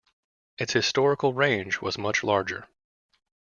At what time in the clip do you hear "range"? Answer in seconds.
1.31-1.79